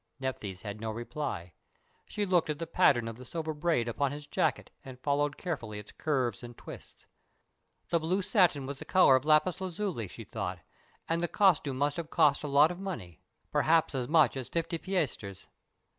[0.19, 1.53] Nephthys had no reply.
[2.07, 5.77] She looked at the pattern of the silver braid upon his jacket and followed carefully
[5.77, 7.05] its curves and twists.
[7.91, 10.57] The blue satin was the color of lapis lazuli, she thought,
[11.07, 14.79] and the costume must have cost a lot of money perhaps as much as fifty
[14.79, 15.45] piasters.